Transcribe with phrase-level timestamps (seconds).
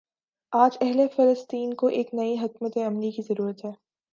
[0.53, 3.71] آج اہل فلسطین کو ایک نئی حکمت عملی کی ضرورت ہے۔